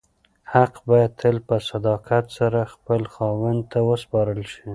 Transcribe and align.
حق 0.53 0.73
باید 0.89 1.11
تل 1.21 1.37
په 1.47 1.55
صداقت 1.69 2.25
سره 2.37 2.59
خپل 2.73 3.01
خاوند 3.13 3.61
ته 3.71 3.79
وسپارل 3.89 4.41
شي. 4.53 4.63